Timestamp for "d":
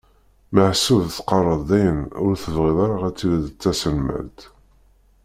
3.47-3.57